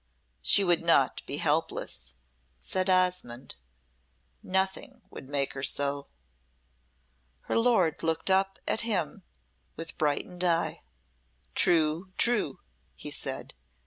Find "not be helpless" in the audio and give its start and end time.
0.83-2.15